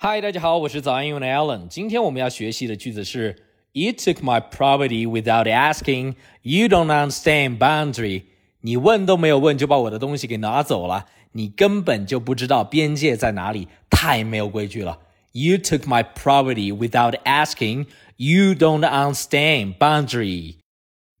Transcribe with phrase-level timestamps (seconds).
[0.00, 1.66] 嗨，大家好，我是早安英文的 Alan。
[1.66, 3.34] 今天我们要学习的句子是
[3.72, 6.14] ：You took my property without asking.
[6.42, 8.22] You don't understand boundary.
[8.60, 15.00] 你问都没有问就把我的东西给拿走了，你根本就不知道边界在哪里，太没有规矩了。
[15.32, 17.86] You took my property without asking.
[18.14, 20.58] You don't understand boundary.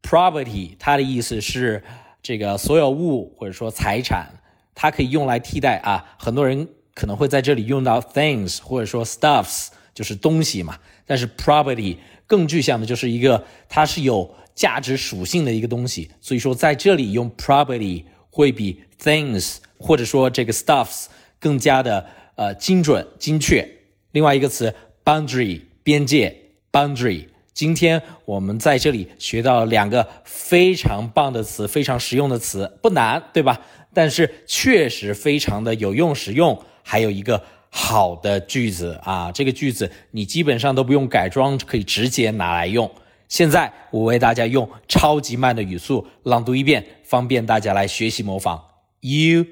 [0.02, 1.82] Property 它的意思是
[2.22, 4.40] 这个所有物或者说财产，
[4.76, 6.68] 它可以用来替代啊，很多人。
[6.98, 10.76] 可能会在这里用到 things 或者说 stuffs，就是东西嘛。
[11.06, 21.06] 但是 property 更具象的就是一个它是有价值属性的一个东西，所以说在这里用 property 会比 things 或者说这个 stuffs
[21.38, 23.66] 更加的呃精准精确。
[24.10, 24.74] 另外一个词
[25.04, 26.36] boundary 边界
[26.72, 33.60] boundary，今天我们在这里学到两个非常棒的词，非常实用的词，不难对吧？
[33.94, 36.60] 但是确实非常的有用实用。
[36.87, 42.91] 还有一个好的句子啊，这个句子你基本上都不用改装，可以直接拿来用。
[43.27, 48.63] 现在我为大家用超级慢的语速朗读一遍，方便大家来学习模仿。
[48.99, 49.45] You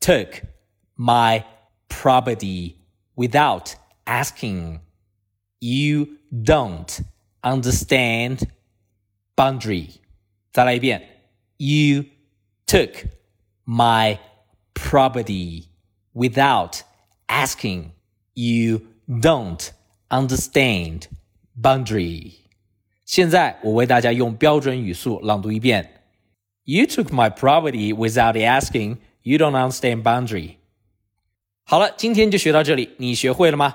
[0.00, 0.42] took
[0.96, 1.44] my
[1.88, 2.74] property
[3.14, 4.80] without asking.
[5.60, 7.00] You don't
[7.42, 8.48] understand
[9.36, 9.90] boundary.
[10.52, 11.02] 再来一遍。
[11.58, 12.06] You
[12.66, 13.04] took
[13.64, 14.18] my
[14.74, 15.66] property
[16.14, 16.80] without
[17.26, 17.90] asking.
[18.34, 19.70] You don't
[20.08, 21.04] understand
[21.60, 22.32] boundary.
[23.04, 26.02] 现在我为大家用标准语速朗读一遍。
[26.64, 28.98] You took my property without asking.
[29.22, 30.56] You don't understand boundary.
[31.64, 33.74] 好了，今天就学到这里，你学会了吗？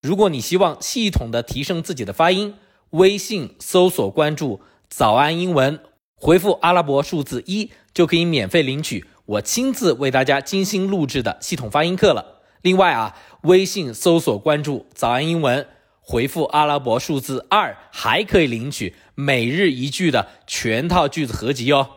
[0.00, 2.54] 如果你希望系统的提升自己的发音，
[2.90, 5.80] 微信搜索关注“早安英文”，
[6.14, 12.41] 回复阿拉伯数字一就可以免费领取 我亲自为大家精心录制的系统发音课了。
[12.61, 15.65] 另外啊，微信搜索关注“早安英文”，
[16.01, 21.89] 回复阿拉伯数字二，还可以领取每日一句的全套句子合集哦。